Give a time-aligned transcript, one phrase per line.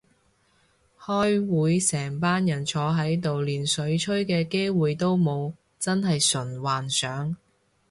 [0.99, 7.35] 開會成班人坐喺度連水吹嘅機會都冇，真係純幻想